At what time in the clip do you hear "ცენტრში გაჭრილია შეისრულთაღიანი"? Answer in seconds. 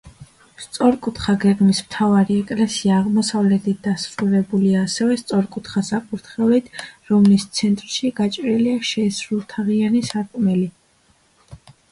7.59-10.01